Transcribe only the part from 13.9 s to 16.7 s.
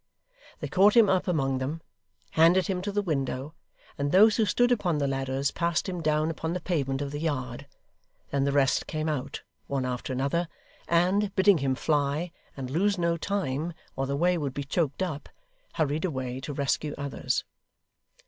or the way would be choked up, hurried away to